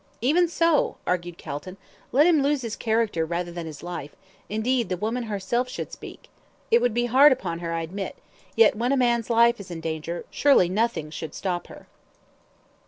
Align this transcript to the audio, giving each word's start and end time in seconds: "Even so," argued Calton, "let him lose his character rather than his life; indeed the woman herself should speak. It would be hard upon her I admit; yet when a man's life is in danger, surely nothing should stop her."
"Even 0.19 0.47
so," 0.47 0.97
argued 1.05 1.37
Calton, 1.37 1.77
"let 2.11 2.25
him 2.25 2.41
lose 2.41 2.63
his 2.63 2.75
character 2.75 3.23
rather 3.23 3.51
than 3.51 3.67
his 3.67 3.83
life; 3.83 4.15
indeed 4.49 4.89
the 4.89 4.97
woman 4.97 5.25
herself 5.25 5.69
should 5.69 5.91
speak. 5.91 6.27
It 6.71 6.81
would 6.81 6.95
be 6.95 7.05
hard 7.05 7.31
upon 7.31 7.59
her 7.59 7.71
I 7.71 7.83
admit; 7.83 8.15
yet 8.55 8.73
when 8.75 8.91
a 8.91 8.97
man's 8.97 9.29
life 9.29 9.59
is 9.59 9.69
in 9.69 9.79
danger, 9.79 10.25
surely 10.31 10.69
nothing 10.69 11.11
should 11.11 11.35
stop 11.35 11.67
her." 11.67 11.85